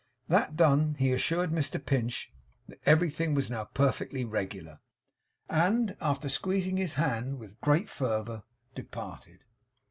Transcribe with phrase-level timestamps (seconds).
[0.29, 2.33] That done, he assured Mr Pinch
[2.67, 4.79] that everything was now perfectly regular;
[5.47, 8.41] and, after squeezing his hand with great fervour,
[8.73, 9.41] departed.